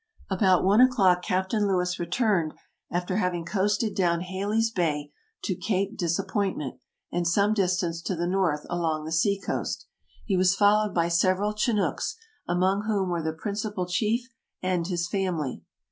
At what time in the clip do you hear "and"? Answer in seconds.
7.11-7.27, 14.59-14.87